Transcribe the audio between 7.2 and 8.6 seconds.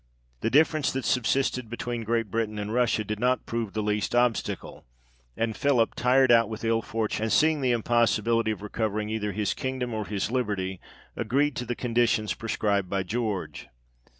and seeing the impossibility